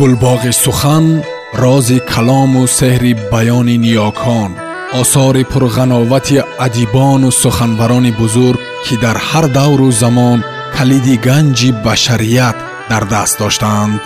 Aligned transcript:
گلباغ 0.00 0.50
سخن 0.50 1.22
راز 1.54 1.92
کلام 1.92 2.56
و 2.56 2.66
سحر 2.66 3.14
بیان 3.30 3.68
نیاکان 3.68 4.54
آثار 4.92 5.42
پرغناوت 5.42 6.44
ادیبان 6.60 7.24
و 7.24 7.30
سخنوران 7.30 8.10
بزرگ 8.10 8.58
که 8.84 8.96
در 8.96 9.16
هر 9.16 9.40
دور 9.40 9.80
و 9.80 9.90
زمان 9.90 10.44
کلید 10.78 11.24
گنج 11.24 11.72
بشریت 11.72 12.54
در 12.90 13.00
دست 13.00 13.38
داشتند 13.38 14.00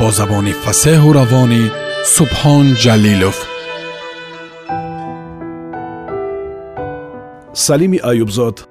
با 0.00 0.10
زبان 0.10 0.52
فسه 0.52 1.00
و 1.00 1.12
روانی 1.12 1.70
سبحان 2.04 2.74
جلیلوف. 2.74 3.44
سلیم 7.52 7.90
ایوبزاد 8.04 8.68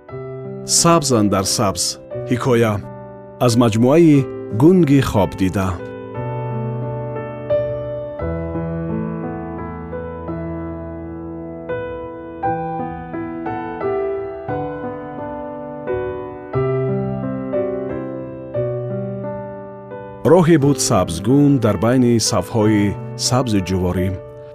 سبزن 0.66 1.28
در 1.28 1.44
سبز 1.44 1.98
حکایه 2.30 2.78
از 3.42 3.58
مجموعه 3.58 4.26
گنگ 4.60 5.02
خواب 5.02 5.30
دیده. 5.30 5.87
Роҳе 20.38 20.58
буд 20.66 20.80
сабзгун 20.90 21.52
дар 21.66 21.78
байни 21.86 22.14
сафҳои 22.30 22.86
сабзи 23.28 23.60
ҷуворӣ. 23.70 24.08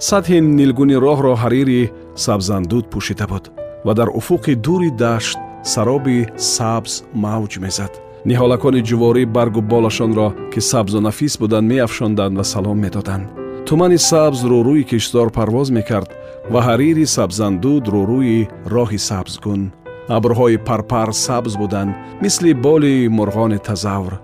Сатҳи 0.09 0.39
нилгуни 0.59 0.97
роҳро 1.07 1.33
ҳарири 1.43 1.83
сабзандуд 2.25 2.85
пӯшида 2.93 3.27
буд 3.33 3.45
ва 3.87 3.93
дар 3.99 4.09
уфуқи 4.21 4.53
дури 4.67 4.91
дашт 5.03 5.39
сароби 5.73 6.19
сабз 6.55 6.93
мавҷ 7.25 7.53
мезад. 7.65 7.93
Ниҳолакони 8.29 8.81
ҷуворӣ 8.89 9.23
баргу 9.37 9.61
болашонро 9.73 10.29
ки 10.53 10.61
сабзу 10.71 10.99
нафис 11.07 11.35
буданд 11.43 11.67
меафшонданд 11.73 12.35
ва 12.39 12.45
салом 12.53 12.79
медоданд. 12.85 13.27
Тумани 13.67 13.99
сабз 14.11 14.41
рӯрӯи 14.51 14.83
киштзор 14.91 15.29
парвоз 15.37 15.69
мекард 15.79 16.11
ва 16.53 16.61
ҳарири 16.69 17.07
сабзандуд 17.17 17.85
рӯрӯи 17.95 18.39
роҳи 18.75 19.01
сабзгун. 19.09 19.63
Абрҳои 20.17 20.57
парпар 20.69 21.09
сабз 21.27 21.53
буданд 21.63 21.93
мисли 22.23 22.53
боли 22.67 22.95
мурғони 23.17 23.59
тазавр 23.69 24.15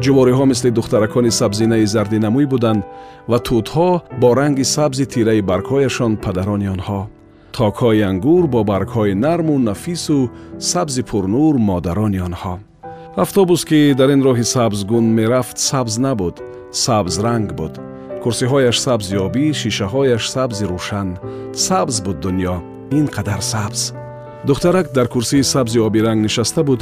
ҷувориҳо 0.00 0.44
мисли 0.52 0.70
духтаракони 0.70 1.30
сабзинаи 1.30 1.86
зардинамӯй 1.94 2.46
буданд 2.52 2.82
ва 3.30 3.38
тутҳо 3.48 3.90
бо 4.20 4.28
ранги 4.40 4.64
сабзи 4.64 5.04
тираи 5.12 5.40
баргҳояшон 5.50 6.12
падарони 6.24 6.68
онҳо. 6.74 7.00
Токҳои 7.56 8.02
ангур 8.10 8.44
бо 8.54 8.60
баргҳои 8.72 9.14
нарму 9.26 9.54
нафису 9.58 10.30
сабзи 10.72 11.02
пурнур 11.10 11.54
модарони 11.70 12.20
онҳо. 12.28 12.54
Автобус 13.24 13.62
ки 13.68 13.94
дар 13.98 14.08
ин 14.14 14.20
роҳи 14.26 14.44
сабзгун 14.54 15.06
мерафт 15.18 15.58
сабз 15.68 15.94
набуд 16.06 16.36
сабзранг 16.84 17.48
буд. 17.58 17.74
Курсиҳояш 18.22 18.76
сабзи 18.86 19.16
обӣ 19.26 19.44
шишаҳояш 19.60 20.24
сабзи 20.34 20.64
рӯшан. 20.72 21.08
Сабз 21.66 21.96
буд 22.04 22.18
дуньё 22.24 22.56
ин 22.98 23.06
қадар 23.14 23.40
сабз. 23.52 23.80
Духтарак 24.48 24.86
дар 24.96 25.08
курсии 25.14 25.42
сабзи 25.52 25.78
обиранг 25.86 26.20
нишаста 26.26 26.62
буд 26.68 26.80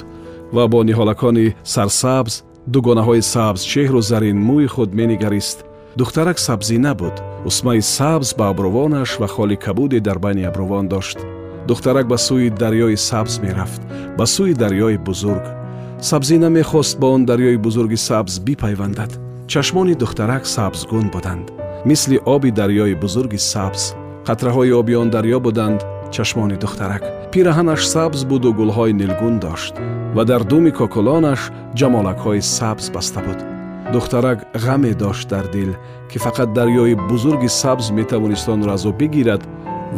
ва 0.54 0.64
бо 0.72 0.78
ниҳолакони 0.88 1.54
сарсабз 1.74 2.34
дугонаҳои 2.66 3.22
сабзчеҳру 3.22 4.00
заринмӯи 4.10 4.66
худ 4.66 4.90
менигарист. 4.94 5.58
Духтарак 5.96 6.38
сабзина 6.38 6.94
буд 6.94 7.16
усмаи 7.48 7.80
сабз 7.80 8.34
ба 8.38 8.44
абрувонаш 8.52 9.10
ва 9.20 9.28
холи 9.34 9.56
кабуде 9.56 10.00
дар 10.00 10.18
байни 10.18 10.44
абрувон 10.50 10.86
дошт. 10.88 11.18
Духтарак 11.68 12.06
ба 12.12 12.18
сӯи 12.26 12.50
дарёи 12.62 12.96
сабз 12.96 13.34
мерафт 13.44 13.82
ба 14.18 14.24
сӯи 14.34 14.54
дарёи 14.54 14.96
бузург. 14.96 15.44
Сабзина 16.00 16.48
мехост 16.48 16.98
ба 17.00 17.06
он 17.06 17.26
дарёи 17.26 17.56
бузурги 17.56 17.98
сабз 18.08 18.38
бипайвандад. 18.38 19.12
Чашмони 19.46 19.94
духтарак 19.94 20.46
сабзгун 20.46 21.10
буданд. 21.14 21.46
Мисли 21.84 22.20
оби 22.24 22.50
дарёи 22.50 22.94
бузурги 22.94 23.36
сабз. 23.36 23.94
Қатраҳои 24.26 24.72
оби 24.80 24.94
он 24.94 25.10
дарё 25.10 25.40
буданд 25.40 25.80
чашмони 26.14 26.56
духтарак. 26.56 27.02
Пираҳанаш 27.32 27.82
сабз 27.94 28.20
буду 28.30 28.48
гулҳои 28.58 28.92
нилгун 29.00 29.38
дошт 29.44 29.74
ва 30.14 30.22
дар 30.30 30.42
думи 30.50 30.70
кокулонаш 30.78 31.40
ҷамолакҳои 31.78 32.40
сабз 32.56 32.84
баста 32.94 33.20
буд. 33.26 33.38
Духтарак 33.92 34.38
ғаме 34.64 34.92
дошт 35.02 35.28
дар 35.32 35.46
дил 35.54 35.72
ки 36.10 36.18
фақат 36.24 36.48
дарёи 36.58 36.94
бузурги 37.08 37.48
сабз 37.48 37.90
метавонист 37.98 38.48
онро 38.48 38.70
аз 38.76 38.84
ӯ 38.90 38.92
бигирад 39.00 39.42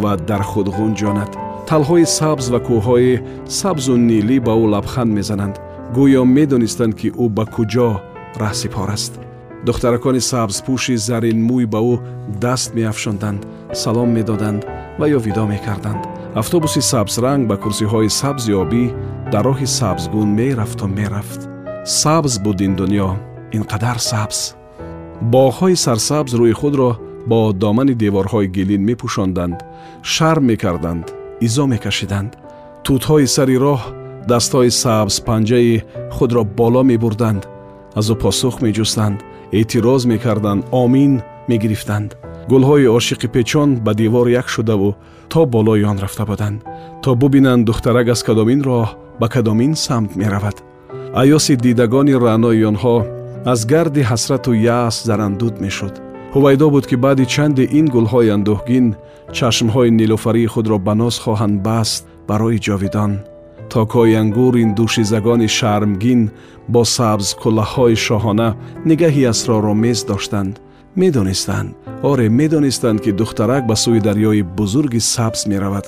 ва 0.03 0.13
дар 0.29 0.43
худ 0.51 0.69
ғунҷонад. 0.77 1.31
Талҳои 1.69 2.07
сабз 2.19 2.45
ва 2.53 2.59
кӯҳҳои 2.67 3.21
сабзу 3.61 3.95
нилӣ 4.09 4.37
ба 4.47 4.53
ӯ 4.63 4.65
лабханд 4.75 5.11
мезананд. 5.19 5.57
Гӯё 5.97 6.23
медонистанд 6.37 6.95
ки 7.01 7.09
ӯ 7.25 7.27
ба 7.37 7.45
куҷо 7.55 7.91
раҳсипор 8.43 8.89
аст. 8.97 9.13
Духтаракони 9.67 10.21
сабзпӯши 10.31 10.95
заринмӯй 11.07 11.67
ба 11.73 11.81
ӯ 11.93 11.95
даст 12.45 12.71
меафшонданд 12.77 13.41
салом 13.83 14.11
медоданд 14.19 14.63
ва 15.00 15.06
ё 15.16 15.20
видо 15.26 15.44
мекарданд 15.54 16.04
автобуси 16.42 16.82
сабзранг 16.92 17.48
ба 17.50 17.56
курсиҳои 17.64 18.10
сабзи 18.22 18.52
обӣ 18.64 18.84
дар 19.32 19.44
роҳи 19.50 19.68
сабзгун 19.80 20.30
мерафту 20.40 20.86
мерафт 21.00 21.42
сабз 22.02 22.34
буд 22.46 22.60
ин 22.68 22.74
дуньё 22.80 23.10
ин 23.56 23.64
қадар 23.72 23.98
сабз 24.12 24.38
боғҳои 25.34 25.76
сарсабз 25.86 26.32
рӯи 26.40 26.54
худро 26.62 26.92
бо 27.30 27.40
домани 27.64 27.96
деворҳои 28.04 28.48
гилин 28.56 28.84
мепӯшонданд 28.90 29.58
шарм 30.14 30.44
мекарданд 30.52 31.06
изо 31.48 31.64
мекашиданд 31.74 32.32
тутҳои 32.86 33.28
сари 33.36 33.58
роҳ 33.66 33.82
дастҳои 34.32 34.72
сабзпанҷаи 34.84 35.84
худро 36.16 36.44
боло 36.60 36.82
мебурданд 36.92 37.44
аз 38.00 38.08
ӯ 38.14 38.16
посух 38.24 38.56
меҷустанд 38.66 39.18
эътироз 39.60 40.02
мекарданд 40.12 40.62
омин 40.84 41.14
мегирифтанд 41.50 42.10
Гулҳои 42.51 42.93
ошиқи 42.99 43.29
печон 43.35 43.69
ба 43.85 43.93
девор 43.95 44.27
як 44.29 44.49
шудаву 44.49 44.95
то 45.29 45.47
болои 45.47 45.85
он 45.85 45.99
рафта 45.99 46.25
буданд 46.31 46.63
то 47.03 47.15
бубинанд 47.15 47.65
духтарак 47.69 48.09
аз 48.15 48.23
кадомин 48.23 48.61
роҳ 48.69 48.89
ба 49.21 49.29
кадомин 49.29 49.75
самт 49.75 50.17
меравад. 50.17 50.57
Аёси 51.23 51.55
дидагони 51.57 52.15
раънои 52.25 52.65
онҳо 52.71 52.97
аз 53.53 53.61
гарди 53.73 54.03
ҳасрату 54.11 54.51
яъс 54.53 54.97
зарандуд 55.09 55.55
мешуд. 55.65 55.95
Ҳувайдо 56.35 56.67
буд 56.75 56.85
ки 56.91 56.97
баъди 57.05 57.25
чанде 57.35 57.65
ин 57.79 57.87
гулҳои 57.95 58.33
андӯҳгин 58.37 58.87
чашмҳои 59.37 59.91
нилуфарии 60.01 60.51
худро 60.53 60.77
ба 60.87 60.95
ноз 61.01 61.15
хоҳанд 61.25 61.57
баст 61.69 62.03
барои 62.29 62.59
ҷовидон. 62.67 63.13
Токҳои 63.73 64.15
ангур 64.23 64.55
ин 64.65 64.71
душизагони 64.79 65.49
шармгин 65.59 66.23
бо 66.73 66.83
сабз 66.97 67.27
куллаҳҳои 67.43 67.97
шоҳона 68.07 68.49
нигаҳи 68.89 69.29
асроромез 69.33 69.99
доштанд 70.11 70.55
медонистанд. 70.97 71.75
Оре 72.03 72.29
медонистанд 72.29 73.01
ки 73.01 73.13
духтарак 73.13 73.67
ба 73.67 73.75
сӯи 73.75 74.01
дарёи 74.01 74.43
бузурги 74.43 75.01
сабз 75.01 75.47
меравад. 75.47 75.87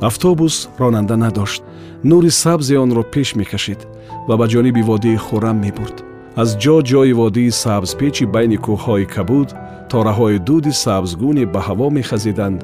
Автобус 0.00 0.68
ронанда 0.78 1.16
надошт. 1.16 1.62
Нури 2.04 2.30
сабзи 2.30 2.76
онро 2.76 3.02
пеш 3.02 3.34
мекашид 3.34 3.80
ва 4.28 4.36
ба 4.36 4.46
ҷониби 4.46 4.82
водии 4.82 5.16
хӯрам 5.16 5.58
мебурд. 5.64 5.96
Аз 6.36 6.56
ҷо 6.62 6.76
ҷои 6.90 7.12
водии 7.12 7.50
сабзпечи 7.50 8.24
байни 8.34 8.58
кӯҳҳои 8.64 9.06
кабуд 9.14 9.48
тораҳои 9.90 10.38
дуди 10.38 10.72
сабзгуне 10.84 11.44
ба 11.46 11.60
ҳаво 11.66 11.88
мехазиданд 11.98 12.60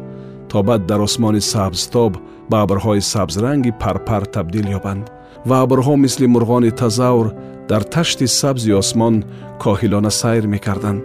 то 0.51 0.62
баъд 0.62 0.83
дар 0.91 1.01
осмони 1.01 1.41
сабзтоб 1.53 2.12
ба 2.51 2.57
абрҳои 2.65 3.01
сабзранги 3.12 3.77
парпар 3.83 4.22
табдил 4.34 4.67
ёбанд. 4.78 5.05
Ва 5.49 5.57
абрҳо 5.65 5.95
мисли 6.05 6.27
мурғони 6.34 6.71
тазавр 6.81 7.27
дар 7.71 7.83
ташти 7.95 8.27
сабзи 8.41 8.72
осмон 8.83 9.15
коҳилона 9.62 10.11
сайр 10.21 10.47
мекарданд 10.55 11.03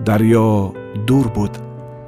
дарьё 0.00 0.72
дур 1.06 1.28
буд 1.28 1.52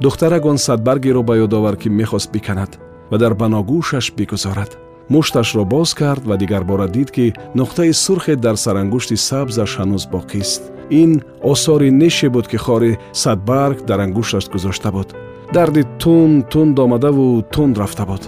духтарак 0.01 0.45
он 0.45 0.59
садбаргеро 0.59 1.23
ба 1.23 1.37
ёд 1.37 1.53
овард 1.55 1.79
ки 1.81 1.89
мехост 1.89 2.31
биканад 2.33 2.79
ва 3.11 3.19
дар 3.19 3.35
баногӯшаш 3.35 4.13
бигузорад 4.17 4.79
мушташро 5.09 5.65
боз 5.65 5.95
кард 5.95 6.25
ва 6.25 6.37
дигарбора 6.37 6.89
дид 6.89 7.11
ки 7.11 7.35
нуқтаи 7.55 7.93
сурхе 7.93 8.37
дар 8.37 8.57
сарангушти 8.57 9.17
сабзаш 9.17 9.79
ҳанӯз 9.79 10.05
боқист 10.15 10.63
ин 10.91 11.23
осори 11.43 11.91
неше 11.91 12.29
буд 12.29 12.47
ки 12.49 12.57
хори 12.57 12.99
садбарг 13.13 13.85
дар 13.89 14.01
ангушташ 14.01 14.49
гузошта 14.51 14.91
буд 14.93 15.15
дарди 15.53 15.83
тунд 15.99 16.49
тунд 16.51 16.79
омадаву 16.79 17.43
тунд 17.55 17.79
рафта 17.79 18.05
буд 18.07 18.23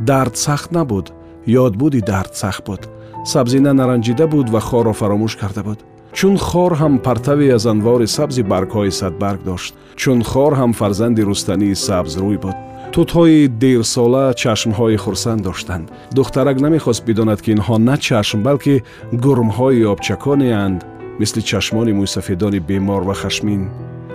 дард 0.00 0.36
сахт 0.36 0.70
набуд 0.72 1.12
ёдбуди 1.46 2.00
дард 2.00 2.34
сахт 2.34 2.64
буд 2.66 2.88
сабзина 3.24 3.72
наранҷида 3.72 4.26
буд 4.26 4.48
ва 4.50 4.60
хорро 4.60 4.92
фаромӯш 4.92 5.36
карда 5.36 5.62
буд 5.62 5.78
чун 6.13 6.37
хор 6.37 6.73
ҳам 6.81 6.93
партаве 7.05 7.47
аз 7.57 7.65
анвори 7.65 8.07
сабзи 8.07 8.43
баргҳои 8.51 8.91
садбарг 8.91 9.41
дошт. 9.43 9.73
чун 9.95 10.19
хор 10.23 10.53
ҳам 10.59 10.71
фарзанди 10.79 11.21
рустании 11.29 11.75
сабзрӯй 11.87 12.37
буд. 12.43 12.57
тутҳои 12.93 13.47
дерсола 13.47 14.25
чашмҳои 14.41 14.97
хурсанд 15.03 15.41
доштанд. 15.47 15.85
духтарак 16.17 16.57
намехост 16.65 17.05
бидонад 17.05 17.39
ки 17.41 17.49
инҳо 17.55 17.75
на 17.77 17.95
чашм 17.97 18.39
балки 18.47 18.83
гурмҳои 19.23 19.83
обчаконеанд 19.93 20.79
мисли 21.19 21.41
чашмони 21.49 21.93
мӯйсафедони 21.99 22.59
бемор 22.69 23.01
ва 23.09 23.13
хашмин 23.21 23.61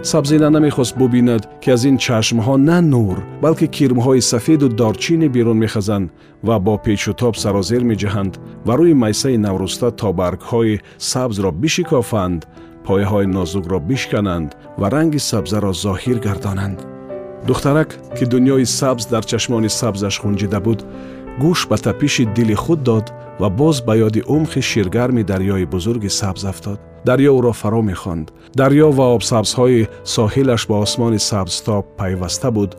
сабзина 0.06 0.50
намехост 0.50 0.98
бубинад 0.98 1.48
ки 1.62 1.70
аз 1.72 1.84
ин 1.86 1.98
чашмҳо 1.98 2.56
на 2.58 2.82
нур 2.82 3.18
балки 3.42 3.68
кирмҳои 3.68 4.22
сафеду 4.22 4.68
дорчине 4.70 5.28
берун 5.30 5.58
мехазанд 5.58 6.12
ва 6.44 6.60
бо 6.60 6.78
печутоб 6.86 7.36
сарозер 7.44 7.82
меҷаҳанд 7.92 8.34
ва 8.66 8.74
рӯи 8.80 8.94
майсаи 9.04 9.38
навруста 9.38 9.88
то 10.00 10.10
баргҳои 10.20 10.82
сабзро 11.12 11.52
бишикофанд 11.52 12.42
пояҳои 12.86 13.28
нозукро 13.38 13.80
бишкананд 13.90 14.50
ва 14.80 14.88
ранги 14.96 15.20
сабзаро 15.30 15.72
зоҳир 15.86 16.18
гардонанд 16.28 16.80
духтарак 17.48 17.90
ки 18.18 18.26
дуньёи 18.32 18.66
сабз 18.80 19.04
дар 19.14 19.24
чашмони 19.32 19.70
сабзаш 19.80 20.16
хунҷида 20.22 20.60
буд 20.68 20.80
гӯш 21.42 21.60
ба 21.70 21.78
тапиши 21.86 22.24
дили 22.36 22.56
худ 22.64 22.80
дод 22.90 23.06
ва 23.42 23.50
боз 23.60 23.78
ба 23.88 23.94
ёди 24.08 24.22
умхи 24.36 24.62
ширгарми 24.72 25.24
дарёи 25.32 25.66
бузурги 25.74 26.10
сабз 26.20 26.44
афтод 26.52 26.80
дарё 27.06 27.32
ӯро 27.40 27.54
фаро 27.62 27.82
мехонд 27.82 28.28
дарё 28.60 28.88
ва 28.98 29.06
обсабзҳои 29.16 29.88
соҳилаш 30.16 30.62
ба 30.70 30.76
осмони 30.86 31.20
сабзтоб 31.30 31.84
пайваста 32.00 32.50
буд 32.58 32.72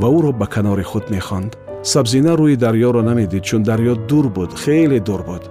ва 0.00 0.08
ӯро 0.18 0.32
ба 0.40 0.46
канори 0.54 0.84
худ 0.90 1.04
мехонд 1.14 1.52
сабзина 1.82 2.32
рӯи 2.40 2.56
дарёро 2.64 3.02
намедид 3.02 3.42
чун 3.48 3.62
дарё 3.70 3.94
дур 4.08 4.26
буд 4.36 4.50
хеле 4.62 5.00
дур 5.08 5.22
буд 5.28 5.44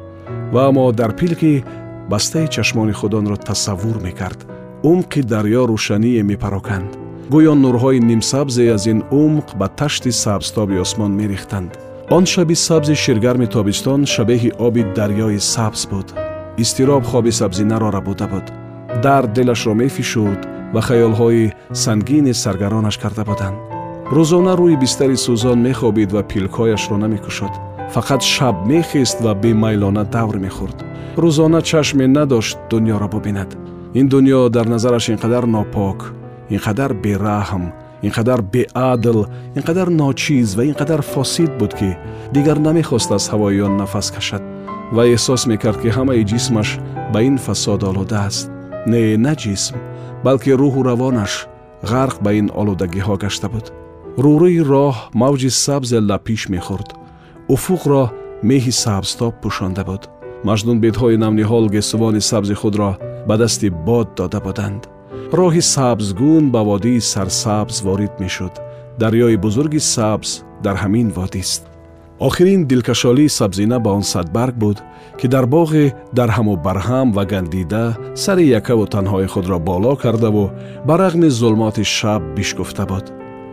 ва 0.53 0.61
аммо 0.69 0.91
дар 0.91 1.11
пилки 1.19 1.63
бастаи 2.09 2.47
чашмони 2.47 2.93
худ 2.99 3.13
онро 3.19 3.37
тасаввур 3.47 3.97
мекард 4.07 4.39
умқи 4.91 5.21
дарё 5.33 5.61
рӯшание 5.71 6.23
мепароканд 6.31 6.91
гӯё 7.33 7.53
нурҳои 7.63 7.99
нимсабзе 8.09 8.63
аз 8.75 8.83
ин 8.93 8.99
умқ 9.23 9.47
ба 9.59 9.67
ташти 9.79 10.11
сабзтоби 10.23 10.75
осмон 10.83 11.11
мерехтанд 11.19 11.71
он 12.09 12.25
шаби 12.25 12.55
сабзи 12.55 12.95
ширгарми 13.03 13.47
тобистон 13.55 14.01
шабеҳи 14.13 14.51
оби 14.67 14.81
дарёи 14.97 15.39
сабз 15.53 15.81
буд 15.91 16.07
Изтироб 16.56 17.04
хоби 17.04 17.30
сабзинаро 17.30 17.90
рабуда 17.90 18.26
буд. 18.28 18.46
Дард 19.02 19.32
дилашро 19.32 19.74
мефишурд 19.74 20.48
ва 20.74 20.80
хаёлҳои 20.80 21.52
сангини 21.72 22.32
саргаронаш 22.34 22.98
карда 22.98 23.24
буданд. 23.24 23.56
Рӯзона 24.16 24.54
рӯи 24.60 24.76
бистари 24.76 25.16
сӯзон 25.16 25.58
мехобид 25.68 26.12
ва 26.12 26.22
пилкҳояшро 26.30 26.96
намекушод 26.96 27.52
фақат 27.94 28.22
шаб 28.34 28.56
мехист 28.66 29.18
ва 29.24 29.32
бемайлона 29.34 30.04
давр 30.04 30.36
мехӯрд 30.44 30.78
рӯзона 31.22 31.60
чашме 31.62 32.06
надошт 32.06 32.58
дуньёро 32.70 33.08
бубинад. 33.14 33.50
Ин 33.94 34.08
дуньё 34.08 34.48
дар 34.48 34.66
назараш 34.66 35.08
ин 35.08 35.18
қадар 35.24 35.44
нопок 35.46 36.12
ин 36.50 36.58
қадар 36.58 36.92
бераҳм 37.04 37.64
ин 38.02 38.10
қадар 38.10 38.40
беадл 38.54 39.18
ин 39.56 39.62
қадар 39.68 39.88
ночиз 39.88 40.56
ва 40.56 40.64
ин 40.64 40.74
қадар 40.74 41.02
фосид 41.02 41.52
буд 41.58 41.74
ки 41.74 41.96
дигар 42.32 42.58
намехост 42.58 43.10
аз 43.12 43.30
ҳавои 43.32 43.60
он 43.60 43.76
нафас 43.76 44.10
кашад 44.10 44.42
ва 44.96 45.02
эҳсос 45.14 45.42
мекард 45.50 45.78
ки 45.82 45.88
ҳамаи 45.96 46.22
ҷисмаш 46.30 46.68
ба 47.12 47.18
ин 47.28 47.36
фасод 47.46 47.80
олуда 47.90 48.18
аст. 48.28 48.50
Не 48.92 49.16
на 49.24 49.34
ҷисм 49.42 49.74
балки 50.24 50.50
рӯҳу 50.60 50.80
равонаш 50.90 51.32
ғарқ 51.92 52.16
ба 52.24 52.30
ин 52.40 52.48
олудагиҳо 52.60 53.14
гашта 53.24 53.48
буд. 53.52 53.66
Рӯрӯи 54.24 54.60
роҳ 54.72 54.96
мавҷи 55.22 55.50
сабзе 55.64 55.98
лапиш 56.08 56.42
мехӯрд. 56.54 56.88
Уфуқро 57.54 58.02
меҳи 58.48 58.72
сабзтоб 58.84 59.32
пӯшонда 59.42 59.82
буд. 59.88 60.02
Маҷнунбедҳои 60.48 61.20
навниҳол 61.24 61.64
гесувони 61.74 62.22
сабзи 62.30 62.54
худро 62.60 62.90
ба 63.28 63.34
дасти 63.42 63.68
бод 63.86 64.08
дода 64.18 64.40
буданд. 64.46 64.82
Роҳи 65.38 65.62
сабзгун 65.74 66.44
ба 66.54 66.60
водии 66.68 67.00
сарсабз 67.12 67.76
ворид 67.86 68.14
мешуд. 68.22 68.54
Дарёи 69.00 69.36
бузурги 69.44 69.80
сабз 69.94 70.28
дар 70.64 70.76
ҳамин 70.82 71.08
водист 71.18 71.71
охирин 72.21 72.65
дилкашолии 72.65 73.27
сабзина 73.27 73.79
ба 73.79 73.91
он 73.91 74.03
садбарг 74.03 74.55
буд 74.55 74.77
ки 75.19 75.27
дар 75.27 75.45
боғе 75.45 75.93
дарҳаму 76.13 76.57
барҳам 76.57 77.13
ва 77.13 77.25
гандида 77.25 77.97
сари 78.15 78.45
якаву 78.59 78.85
танҳои 78.85 79.27
худро 79.27 79.59
боло 79.59 79.95
кардаву 79.95 80.51
ба 80.85 80.93
рағми 80.97 81.29
зулмоти 81.29 81.83
шаб 81.83 82.21
бишгуфта 82.35 82.85
буд 82.85 83.05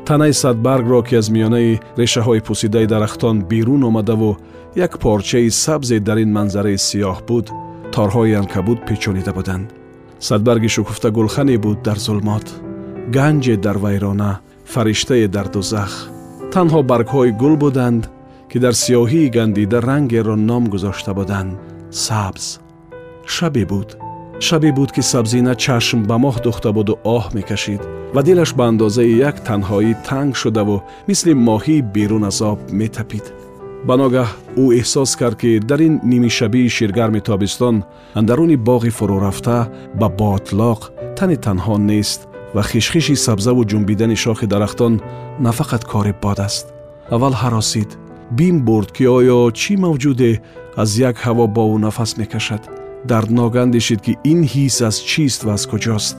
танаи 0.07 0.33
садбаргро 0.33 1.03
ки 1.03 1.15
аз 1.21 1.29
миёнаи 1.29 1.81
решаҳои 1.97 2.45
пусидаи 2.47 2.87
дарахтон 2.87 3.37
берун 3.51 3.83
омадаву 3.85 4.37
як 4.77 4.99
порчаи 4.99 5.51
сабзе 5.51 6.01
дар 6.01 6.19
ин 6.25 6.33
манзараи 6.33 6.79
сиёҳ 6.89 7.19
буд 7.29 7.47
торҳои 7.95 8.35
анкабут 8.41 8.79
печонида 8.87 9.33
буданд 9.33 9.67
садбарги 10.19 10.69
шукуфта 10.69 11.11
гулхане 11.11 11.57
буд 11.59 11.79
дар 11.83 11.99
зулмот 11.99 12.47
ганҷе 13.17 13.57
дар 13.57 13.77
вайрона 13.85 14.41
фариштае 14.73 15.29
дар 15.29 15.47
дузах 15.55 15.93
танҳо 16.55 16.81
баргҳои 16.91 17.31
гул 17.43 17.57
буданд 17.65 18.03
ки 18.51 18.59
дар 18.59 18.75
сиёҳии 18.83 19.33
гандида 19.37 19.81
рангеро 19.81 20.37
ном 20.37 20.65
гузошта 20.73 21.13
буданд 21.19 21.59
сабз 21.91 22.45
шабе 23.35 23.65
буд 23.73 23.89
шабе 24.47 24.71
буд 24.73 24.91
ки 24.93 25.03
сабзина 25.13 25.55
чашм 25.65 26.01
ба 26.11 26.17
моҳ 26.25 26.37
духта 26.47 26.71
буду 26.79 26.93
оҳ 27.17 27.25
мекашид 27.37 27.83
ва 28.15 28.23
дилаш 28.27 28.51
ба 28.59 28.65
андозаи 28.71 29.19
як 29.29 29.37
танҳоӣ 29.49 29.93
танг 30.09 30.33
шудаву 30.43 30.77
мисли 31.09 31.33
моҳии 31.49 31.87
берун 31.95 32.25
аз 32.31 32.39
об 32.51 32.59
метапид 32.81 33.27
ба 33.87 33.95
ногаҳ 34.03 34.29
ӯ 34.63 34.65
эҳсос 34.81 35.11
кард 35.21 35.37
ки 35.43 35.51
дар 35.71 35.81
ин 35.89 35.95
нимишабии 36.13 36.73
ширгарми 36.77 37.21
тобистон 37.29 37.77
андаруни 38.19 38.57
боғи 38.69 38.91
фурурафта 38.99 39.59
ба 40.01 40.09
ботлоқ 40.21 40.81
тане 41.19 41.37
танҳо 41.47 41.77
нест 41.91 42.21
ва 42.55 42.63
хишхиши 42.71 43.17
сабзаву 43.27 43.63
ҷунбидани 43.71 44.17
шохи 44.25 44.47
дарахтон 44.53 44.95
на 45.45 45.51
фақат 45.59 45.83
кори 45.93 46.15
бод 46.23 46.39
аст 46.49 46.67
аввал 47.15 47.35
ҳаросид 47.43 47.91
бим 48.32 48.62
бурд 48.62 48.92
ки 48.92 49.04
оё 49.18 49.52
чӣ 49.60 49.74
мавҷуде 49.84 50.32
аз 50.82 50.90
як 51.10 51.16
ҳаво 51.26 51.46
бо 51.56 51.64
ӯ 51.76 51.78
нафас 51.86 52.12
мекашад. 52.18 52.64
Дарднок 53.10 53.56
андешид 53.56 54.02
ки 54.06 54.14
ин 54.32 54.42
ҳис 54.52 54.76
аз 54.88 54.96
чист 55.10 55.44
ва 55.44 55.54
аз 55.58 55.64
куҷост. 55.72 56.18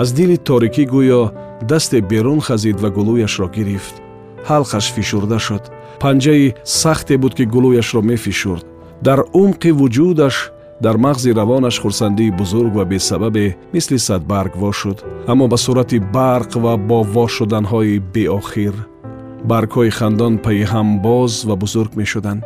Аз 0.00 0.08
дили 0.16 0.36
торикӣ 0.48 0.84
гӯё 0.94 1.22
дасте 1.70 1.98
берун 2.10 2.40
хазид 2.46 2.80
ва 2.80 2.88
гулӯяшро 2.96 3.48
гирифт. 3.56 3.94
Ҳалқаш 4.48 4.86
фишурда 4.94 5.38
шуд. 5.46 5.64
Панҷаи 6.02 6.54
сахте 6.64 7.14
буд 7.22 7.32
ки 7.38 7.44
гулӯяшро 7.54 8.00
мефишурд. 8.10 8.66
Дар 9.06 9.20
умқи 9.42 9.70
вуҷудаш 9.80 10.36
дар 10.84 10.96
мағзи 11.04 11.30
равонаш 11.38 11.76
хурсандии 11.82 12.36
бузург 12.40 12.72
ва 12.74 12.84
бесабабе 12.84 13.56
мисли 13.74 13.98
садбарг 14.06 14.52
во 14.56 14.70
шуд. 14.72 14.98
Аммо 15.30 15.46
ба 15.48 15.56
сурати 15.56 15.98
барқ 16.16 16.50
ва 16.64 16.76
бо 16.88 16.98
вошуданҳои 17.14 18.02
беохир 18.14 18.74
баргҳои 19.49 19.91
хандон 19.99 20.33
пайи 20.45 20.63
ҳам 20.71 20.87
боз 21.07 21.33
ва 21.47 21.55
бузург 21.63 21.91
мешуданд 22.01 22.43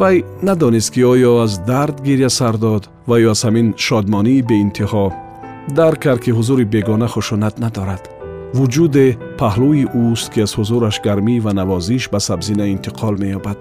вай 0.00 0.16
надонист 0.42 0.90
ки 0.94 1.00
оё 1.12 1.32
аз 1.44 1.52
дард 1.70 1.96
гирья 2.06 2.30
сар 2.38 2.54
дод 2.64 2.82
ва 3.08 3.16
ё 3.26 3.30
аз 3.34 3.40
ҳамин 3.46 3.68
шодмонии 3.86 4.46
беинтиҳо 4.50 5.06
дарк 5.78 5.98
кард 6.04 6.20
ки 6.24 6.30
ҳузури 6.38 6.64
бегона 6.74 7.08
хушунат 7.14 7.54
надорад 7.64 8.02
вуҷуде 8.56 9.06
паҳлӯи 9.40 9.84
ӯст 10.04 10.28
ки 10.32 10.40
аз 10.46 10.52
ҳузураш 10.58 10.96
гармӣ 11.06 11.36
ва 11.44 11.52
навозиш 11.60 12.04
ба 12.12 12.20
сабзина 12.28 12.64
интиқол 12.74 13.14
меёбад 13.22 13.58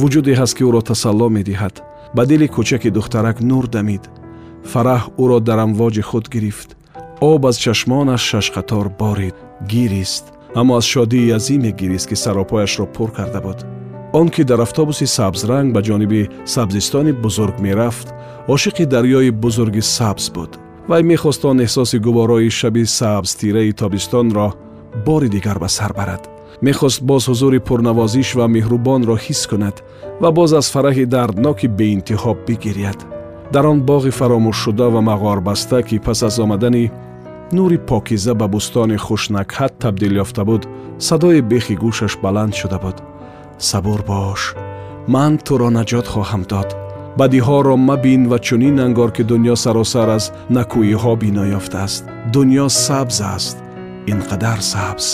вуҷуде 0.00 0.32
ҳаст 0.40 0.54
ки 0.56 0.62
ӯро 0.68 0.80
тасалло 0.90 1.28
медиҳад 1.38 1.74
ба 2.16 2.22
дили 2.30 2.46
кӯчаки 2.54 2.90
духтарак 2.96 3.36
нур 3.50 3.64
дамид 3.76 4.04
фараҳ 4.72 5.02
ӯро 5.22 5.38
дар 5.48 5.58
амвоҷи 5.66 6.02
худ 6.08 6.26
гирифт 6.34 6.68
об 7.30 7.42
аз 7.50 7.56
чашмонаш 7.64 8.22
шашқатор 8.30 8.86
борид 9.00 9.36
гирист 9.72 10.24
Аммо 10.55 10.77
аз 10.77 10.85
шодии 10.85 11.31
азиме 11.31 11.71
гирист 11.71 12.09
ки 12.09 12.15
саропояшро 12.15 12.85
пур 12.85 13.11
карда 13.11 13.41
буд. 13.41 13.65
Он 14.13 14.29
ки 14.29 14.43
дар 14.43 14.59
автобуси 14.59 15.05
сабзранг 15.05 15.73
ба 15.73 15.81
ҷониби 15.81 16.29
сабзистони 16.45 17.11
бузург 17.11 17.59
мерафт 17.59 18.07
ошиқи 18.47 18.85
дарёи 18.85 19.31
бузурги 19.31 19.81
сабз 19.81 20.29
буд. 20.29 20.59
Вай 20.87 21.03
мехост 21.03 21.45
он 21.45 21.61
эҳсоси 21.61 21.97
гуворои 21.99 22.49
шаби 22.49 22.85
сабзтираи 22.85 23.71
тобистонро 23.73 24.53
бори 25.05 25.29
дигар 25.29 25.59
ба 25.59 25.69
сар 25.69 25.93
барад. 25.93 26.29
Мехост 26.61 27.01
боз 27.01 27.27
ҳузури 27.29 27.59
пурнавозиш 27.59 28.35
ва 28.35 28.47
меҳрубонро 28.47 29.15
ҳис 29.25 29.47
кунад 29.49 29.83
ва 30.21 30.31
боз 30.31 30.53
аз 30.53 30.67
фараҳи 30.73 31.05
дардноки 31.05 31.67
беинтиҳо 31.67 32.31
бигиряд. 32.47 32.99
Дар 33.53 33.65
он 33.65 33.79
боғи 33.89 34.11
фаромӯшшуда 34.19 34.87
ва 34.93 35.01
мағорбаста 35.09 35.83
ки 35.87 35.99
пас 35.99 36.23
аз 36.23 36.39
омадани 36.39 36.91
нури 37.52 37.78
покиза 37.78 38.34
ба 38.34 38.46
бустони 38.48 38.96
хушнакҳат 38.96 39.72
табдил 39.82 40.14
ёфта 40.24 40.44
буд 40.44 40.62
садои 40.98 41.40
бехи 41.40 41.74
гӯшаш 41.82 42.14
баланд 42.24 42.54
шуда 42.60 42.78
буд 42.84 42.96
сабур 43.58 44.00
бош 44.10 44.54
ман 45.14 45.32
туро 45.46 45.68
наҷот 45.78 46.06
хоҳам 46.12 46.42
дод 46.52 46.68
бадиҳоро 47.18 47.76
мабин 47.76 48.22
ва 48.30 48.38
чунин 48.46 48.76
ангор 48.86 49.10
ки 49.16 49.22
дуньё 49.30 49.56
саросар 49.64 50.08
аз 50.16 50.24
накӯиҳо 50.56 51.12
бино 51.22 51.44
ёфтааст 51.58 52.02
дуньё 52.34 52.66
сабз 52.86 53.18
аст 53.34 53.56
ин 54.12 54.18
қадар 54.28 54.60
сабз 54.72 55.06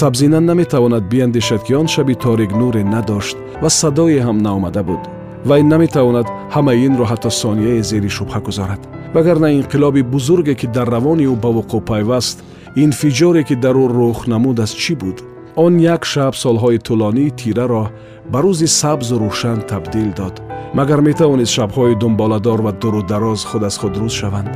сабзина 0.00 0.40
наметавонад 0.40 1.04
биандешад 1.12 1.62
ки 1.66 1.72
он 1.80 1.88
шаби 1.94 2.14
торик 2.14 2.52
нуре 2.60 2.82
надошт 2.84 3.36
ва 3.62 3.70
садое 3.80 4.20
ҳам 4.26 4.38
наомада 4.46 4.82
буд 4.88 5.02
вай 5.48 5.62
наметавонад 5.72 6.26
ҳамаи 6.54 6.84
инро 6.86 7.04
ҳатто 7.10 7.30
сонияе 7.42 7.82
зери 7.90 8.10
шубҳа 8.16 8.40
гузорад 8.46 8.82
вагарна 9.16 9.48
инқилоби 9.60 10.02
бузурге 10.02 10.54
ки 10.54 10.66
дар 10.66 10.88
равони 10.94 11.26
ӯ 11.32 11.34
ба 11.42 11.50
вуқӯъ 11.56 11.80
пайваст 11.90 12.36
инфиҷоре 12.84 13.42
ки 13.48 13.54
дар 13.64 13.76
ӯ 13.84 13.86
рух 13.98 14.26
намуд 14.32 14.58
аз 14.64 14.72
чӣ 14.82 14.94
буд 15.00 15.18
он 15.56 15.78
як 15.78 16.02
шаб 16.12 16.34
солҳои 16.34 16.78
тӯлонии 16.86 17.34
тираро 17.38 17.84
ба 18.32 18.38
рӯзи 18.44 18.68
сабзу 18.80 19.16
рӯшан 19.22 19.58
табдил 19.70 20.10
дод 20.18 20.34
магар 20.74 21.00
метавонист 21.08 21.54
шабҳои 21.56 21.98
дунболадор 22.02 22.60
ва 22.66 22.72
дурудароз 22.72 23.40
худ 23.44 23.62
аз 23.68 23.76
худ 23.80 23.94
рӯз 24.00 24.14
шаванд 24.20 24.50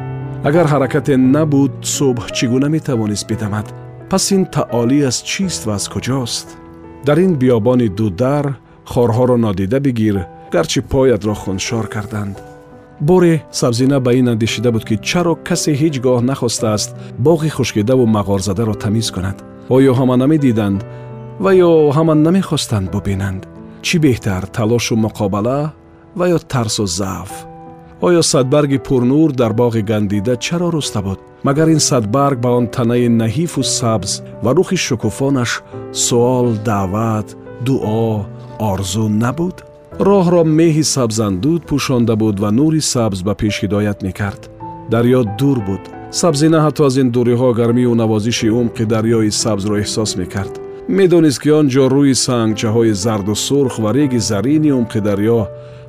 агар 0.49 0.67
ҳаракате 0.73 1.15
набуд 1.35 1.73
субҳ 1.97 2.27
чӣ 2.37 2.45
гуна 2.53 2.69
метавонист 2.77 3.25
бидамад 3.31 3.67
пас 4.11 4.25
ин 4.37 4.43
таолӣ 4.57 4.99
аз 5.11 5.17
чист 5.31 5.61
ва 5.67 5.73
аз 5.79 5.85
куҷост 5.93 6.47
дар 7.07 7.19
ин 7.27 7.33
биёбони 7.41 7.89
дудар 7.99 8.47
хорҳоро 8.93 9.37
нодида 9.45 9.79
бигир 9.87 10.17
гарчи 10.55 10.81
поятро 10.93 11.35
хуншор 11.43 11.87
карданд 11.95 12.37
боре 13.02 13.44
сабзина 13.52 14.00
ба 14.00 14.14
ин 14.14 14.28
андешида 14.30 14.72
буд 14.72 14.86
ки 14.86 14.96
чаро 14.98 15.36
касе 15.48 15.74
ҳеҷ 15.82 15.96
гоҳ 16.06 16.22
нахостааст 16.30 16.90
боғи 17.26 17.50
хушкидаву 17.58 18.06
мағорзадаро 18.18 18.76
тамиз 18.84 19.12
кунад. 19.12 19.38
Оё 19.76 19.92
ҳама 20.00 20.16
намедиданд 20.24 20.80
ва 21.44 21.52
ё 21.68 21.72
ҳама 21.98 22.14
намехостанд 22.26 22.88
бубинанд. 22.94 23.42
Чӣ 23.86 23.96
беҳтар 24.06 24.44
талошу 24.58 24.96
муқобала 25.06 25.60
ва 26.20 26.26
ё 26.36 26.40
тарсу 26.52 26.86
заъф 27.00 27.32
оё 28.08 28.22
садбарги 28.22 28.78
пурнур 28.88 29.30
дар 29.32 29.52
боғи 29.62 29.82
гандида 29.92 30.36
чаро 30.46 30.70
руста 30.72 31.02
буд? 31.02 31.20
Магар 31.44 31.68
ин 31.76 31.80
садбарг 31.80 32.38
ба 32.40 32.50
он 32.60 32.68
танаи 32.68 33.08
наҳифу 33.22 33.62
сабз 33.64 34.12
ва 34.44 34.52
рухи 34.58 34.78
шукуфонаш 34.88 35.52
суол 36.06 36.48
даъват 36.68 37.28
дуо 37.66 38.26
орзу 38.60 39.06
набуд 39.24 39.56
роҳро 40.00 40.44
меҳи 40.44 40.84
сабзандуд 40.84 41.62
пӯшонда 41.70 42.16
буд 42.22 42.40
ва 42.44 42.50
нури 42.52 42.82
сабз 42.94 43.20
ба 43.28 43.34
пеш 43.42 43.56
ҳидоят 43.64 44.00
мекард. 44.08 44.42
дарьё 44.94 45.22
дур 45.40 45.60
буд. 45.68 45.84
сабзина 46.12 46.60
ҳатто 46.66 46.82
аз 46.90 46.96
ин 47.02 47.10
дуриҳо 47.16 47.50
гармию 47.60 47.94
навозиши 48.02 48.48
умқи 48.62 48.84
дарьёи 48.94 49.32
сабзро 49.44 49.76
эҳсос 49.84 50.12
мекард. 50.22 50.54
медонист 50.88 51.40
ки 51.44 51.50
он 51.60 51.68
ҷо 51.74 51.86
рӯи 51.96 52.16
сангчаҳои 52.28 52.94
зарду 53.04 53.36
сурх 53.36 53.74
ва 53.84 53.90
реги 53.98 54.20
зарини 54.30 54.72
умқи 54.80 55.00
дарьё 55.10 55.40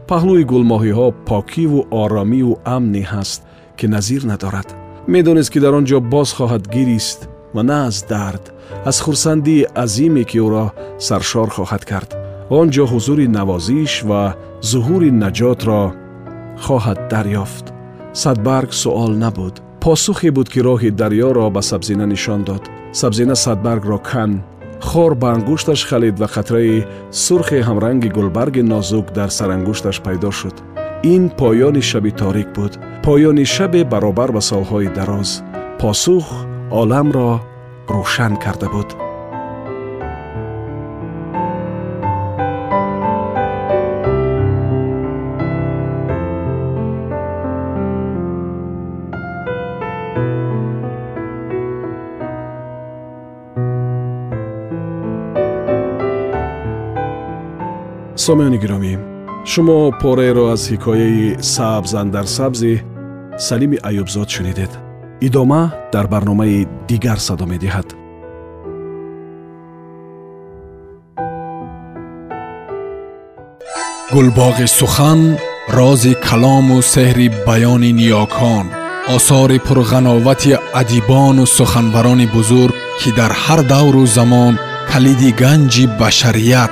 паҳлӯи 0.08 0.44
гулмоҳиҳо 0.52 1.06
покиву 1.30 1.80
оромию 2.02 2.52
амне 2.76 3.02
ҳаст 3.12 3.40
ки 3.78 3.86
назир 3.94 4.22
надорад. 4.32 4.68
медонист 5.14 5.50
ки 5.52 5.58
дар 5.64 5.74
он 5.78 5.84
ҷо 5.90 5.98
боз 6.14 6.28
хоҳад 6.38 6.64
гирист 6.74 7.20
ва 7.54 7.62
на 7.62 7.78
аз 7.88 7.96
дард 8.12 8.44
аз 8.90 8.96
хурсандии 9.04 9.66
азиме 9.84 10.24
ки 10.30 10.38
ӯро 10.46 10.66
саршор 10.98 11.48
хоҳад 11.56 11.84
кард 11.90 12.10
آنجا 12.52 12.86
حضور 12.86 13.20
نوازیش 13.20 14.04
و 14.04 14.34
ظهور 14.64 15.04
نجات 15.04 15.66
را 15.66 15.92
خواهد 16.56 17.08
دریافت. 17.08 17.72
صدبرگ 18.12 18.70
سوال 18.70 19.16
نبود. 19.16 19.60
پاسخی 19.80 20.30
بود 20.30 20.48
که 20.48 20.62
راه 20.62 20.90
دریا 20.90 21.32
را 21.32 21.50
به 21.50 21.60
سبزینه 21.60 22.06
نشان 22.06 22.42
داد. 22.42 22.60
سبزینه 22.92 23.34
صدبرگ 23.34 23.82
را 23.84 23.98
کن. 23.98 24.44
خور 24.80 25.14
به 25.14 25.26
انگوشتش 25.26 25.86
خلید 25.86 26.20
و 26.20 26.26
قطره 26.26 26.86
سرخ 27.10 27.52
همرنگ 27.52 28.12
گلبرگ 28.12 28.58
نازک 28.58 29.12
در 29.12 29.28
سرانگوشتش 29.28 30.00
پیدا 30.00 30.30
شد. 30.30 30.52
این 31.02 31.28
پایان 31.28 31.80
شبی 31.80 32.10
تاریک 32.10 32.46
بود. 32.46 32.76
پایان 33.02 33.44
شب 33.44 33.82
برابر 33.82 34.30
به 34.30 34.40
سالهای 34.40 34.88
دراز. 34.88 35.42
پاسخ 35.78 36.44
عالم 36.70 37.12
را 37.12 37.40
روشن 37.88 38.36
کرده 38.36 38.68
بود. 38.68 39.01
сомиёни 58.25 58.57
гиромӣ 58.63 58.93
шумо 59.51 59.77
пораеро 60.01 60.45
аз 60.53 60.63
ҳикояи 60.71 61.37
сабз 61.53 61.91
андар 62.01 62.27
сабзи 62.37 62.73
салими 63.47 63.77
аюбзод 63.89 64.29
шунидед 64.35 64.71
идома 65.27 65.63
дар 65.93 66.05
барномаи 66.13 66.67
дигар 66.89 67.19
садо 67.27 67.45
медиҳад 67.53 67.87
гулбоғи 74.13 74.67
сухан 74.79 75.19
рози 75.77 76.13
калому 76.27 76.77
сеҳри 76.93 77.27
баёни 77.47 77.91
ниёкон 77.99 78.65
осори 79.15 79.57
пурғановати 79.67 80.51
адибону 80.81 81.45
суханбарони 81.57 82.27
бузург 82.35 82.75
ки 82.99 83.09
дар 83.19 83.31
ҳар 83.43 83.61
давру 83.73 84.03
замон 84.17 84.53
калиди 84.91 85.29
ганҷи 85.41 85.85
башарият 85.99 86.71